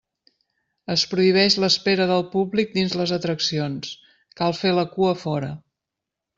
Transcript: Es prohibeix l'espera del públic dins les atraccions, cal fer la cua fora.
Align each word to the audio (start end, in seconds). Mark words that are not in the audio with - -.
Es 0.93 1.03
prohibeix 1.11 1.57
l'espera 1.63 2.07
del 2.13 2.25
públic 2.33 2.73
dins 2.79 2.97
les 3.03 3.15
atraccions, 3.19 3.95
cal 4.43 4.59
fer 4.65 4.75
la 4.81 4.89
cua 4.99 5.15
fora. 5.27 5.55